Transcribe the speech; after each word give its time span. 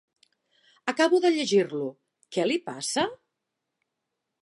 Acabo 0.93 1.19
de 1.27 1.31
llegir-lo. 1.35 1.91
Què 2.37 2.49
li 2.51 2.59
passa? 2.71 3.09